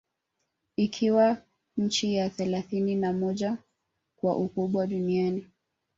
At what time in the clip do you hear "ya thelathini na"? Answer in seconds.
2.15-3.13